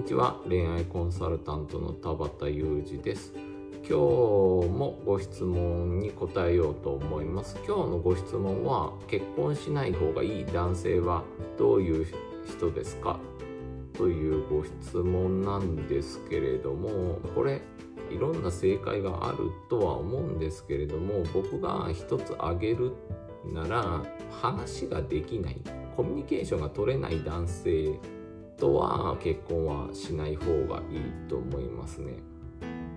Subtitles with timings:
[0.00, 0.40] にちは。
[0.48, 3.34] 恋愛コンサルタントの田畑裕二です。
[3.80, 7.58] 今日もご質問に答えようと思います。
[7.66, 11.22] 今日のご質問は結婚しない方がいい男性は
[11.58, 12.06] どういう
[12.48, 13.20] 人ですか？
[13.92, 17.60] というご質問なんですけれどもこれ
[18.10, 22.94] いろんな正解があるとは思うんですけれども僕が一つ挙げる
[23.52, 24.02] なら
[24.40, 25.60] 話ができない
[25.94, 27.98] コミュニケーションが取れない男性
[28.60, 32.18] とは結婚はしない方がいいと思いますね。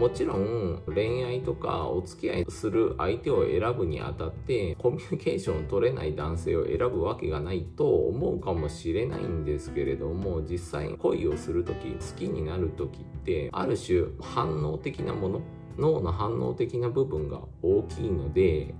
[0.00, 15.42] もちろん恋愛とかお付き合いする相手を選ぶにあたってコミュニケーションを取れない男性を選ぶわけがないと思うかもしれないんですけれども実際恋をする時好きになる時ってある種反応的なもの
[15.76, 18.74] 脳の反応的な部分が大きいので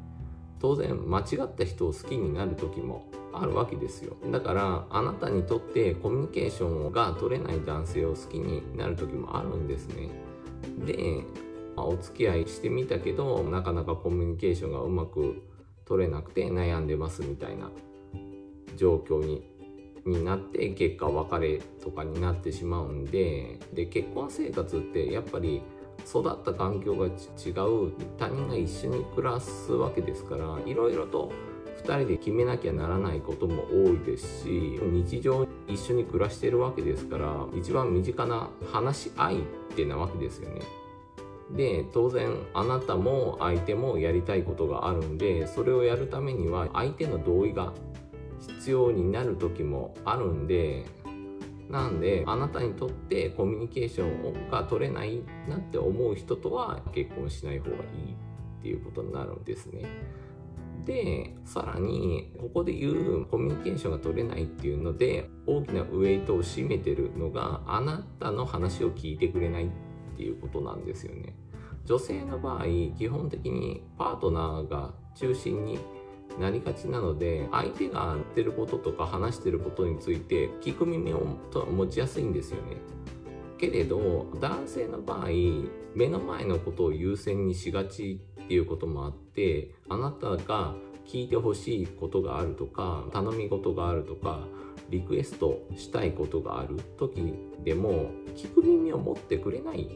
[0.58, 4.16] 当然間違った人を好きになる時もあるわけですよ。
[4.30, 10.09] だからあなたにとってコミュニケーションが取れない男性を好きになる時もあるんですね。
[10.84, 11.24] で、
[11.76, 15.42] まあ、お付き合いしてみたけどなかなかコミュニケーションがうまく
[15.84, 17.70] 取れなくて悩んでますみたいな
[18.76, 19.48] 状況に
[20.06, 25.60] になって結果別れとかになってしまうんでで結婚生活ってやっぱり
[26.09, 27.92] 育った環境が違う。
[28.18, 31.30] 他人が一緒に暮らすわけですからいろいろと
[31.82, 39.42] 2人で決めなきゃならないことも多いですし日常一緒に暮らしてるわけですから一番身近な話し合いっ
[39.74, 40.60] てなわけですよね。
[41.56, 47.72] で当然あなたも相手もやりたいことがあるんでそれをやるためには相手の同意が
[48.38, 50.84] 必要になる時もあるんで
[51.68, 59.84] なんであなたにとってコミュニケーションが取れないなって思う人とは結婚しない方がいいっていうことになるんですね。
[60.84, 69.69] でさらにここで言うコミュニケーションが取れないっていうので大きなウエイトを占めてるのがあなたの話を聞いてくれないっ
[70.16, 71.34] ていうことなんですよね。
[71.84, 72.65] 女性の場合
[72.97, 75.78] 基本的にパートナーが中心に
[76.38, 82.76] なりがちなので相手が言ってることとか話してることについて聞く耳を持ちやすいんですよね。
[83.60, 85.26] けれど男性の場合
[85.94, 90.75] 目の前のことを優先にしがちっていうこともあってあなたが
[91.06, 94.47] 聞いてほしいことがあるとか頼み事があるとか
[94.88, 99.88] リクエストしたいことがある時でも聞く耳を持ってくれない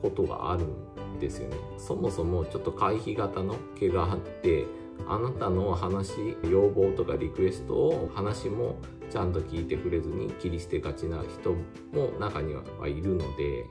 [0.00, 1.56] ことがあるんですよね。
[1.78, 4.64] そもそもちょっと回避型の毛があって
[5.08, 8.76] あなたの話要望とかリクエストを話も
[9.12, 11.52] ちゃんと聞いてくれずに切り捨てがちな人
[11.92, 13.66] も中にはいるので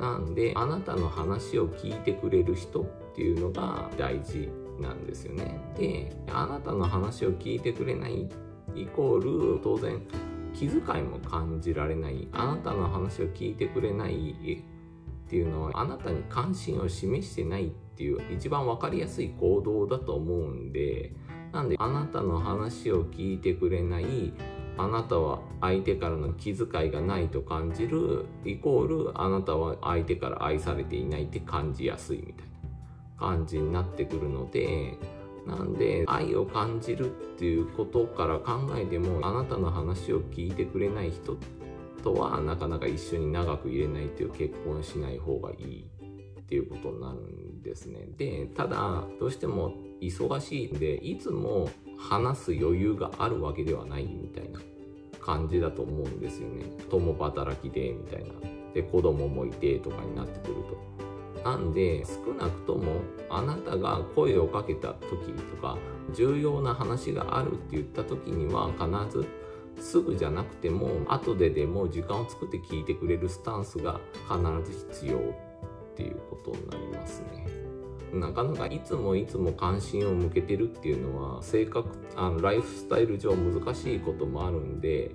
[0.00, 2.84] なんであなたの話を聞いてくれる人っ
[3.14, 4.48] ていうのが大事
[4.80, 5.60] なんですよね。
[5.76, 8.30] であなたの話を聞いてくれない
[8.74, 10.00] イコール当然
[10.54, 14.64] 気遣いも感じられないあなたの話を聞いてくれない
[15.26, 21.12] っていうのはあなたに関心を示してないっていう一番分かりやすい行動だと思うんで
[21.52, 24.32] なんであなたの話を聞いてくれない
[24.78, 32.52] あなたは相手からの気遣いがないと感じるイコールあなたは相手から愛されていないって感じやすいみたいな
[33.18, 34.96] 感じになってくるので
[35.46, 41.36] なんで愛を感じるっていうことから考えてもあなたの話を聞いてくれない人
[42.04, 45.90] とはなかなか一緒に長くいれないっていう結婚しない方がいい。
[46.48, 48.08] っていうことになるんですね。
[48.16, 54.58] でただどうしても忙しいんでいつも話す余裕があるわけではないみたいな
[55.20, 56.64] 感じだと思うんですよね。
[56.88, 58.32] 共働きでみたいな。
[58.72, 60.54] で子供もいてとかになってくる
[61.34, 61.44] と。
[61.44, 65.76] なんで少なくともあなたが声をかけた時とか
[66.14, 69.26] 重要な話があるって言った時には必ず
[69.80, 75.47] すぐじゃなくても後ででも時間を作って聞いてくれるスタンスが必ず必要
[75.98, 77.44] っていうことになりますね。
[78.12, 85.10] なかなかいつもいつも関心を向けてるっていうのは性格あのライフスタイル上難しいこともあるんで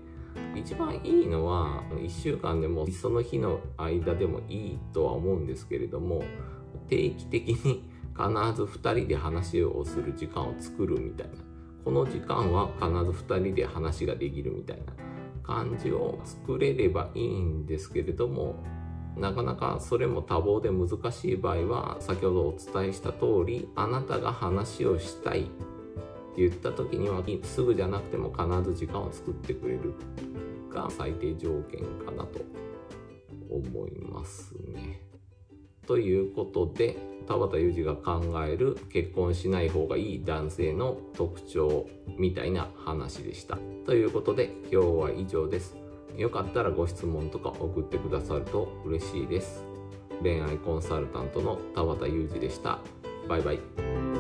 [0.56, 6.24] 一番いいのは1週間でもその日の間でもいいとは思うんですけれども
[6.88, 11.34] 定期的に必ず2人で話をする時間を作るみたいな
[11.84, 14.94] この時間は必ず2人で話ができるみたいな
[15.42, 18.64] 感じを作れればいいんですけれども
[19.18, 25.50] なかなかそれも多忙で難しい場合は先ほどお伝えした通りあなたが話をしたいって
[26.38, 29.94] 言った時にはすぐじゃなくても必ず時間を作ってくれる
[30.70, 32.42] が最低条件かなと
[33.50, 35.02] 思いますね。
[35.86, 41.88] ということで田畑裕二が考える結婚しない方がいい男性の特徴
[42.18, 43.58] みたいな話でした。
[43.86, 45.83] ということで今日は以上です。
[46.18, 49.64] よかったらご質問とか送ってくださると嬉しいです
[50.22, 52.80] 恋愛コンサルタントの田畑裕二でした
[53.28, 54.13] バイバイ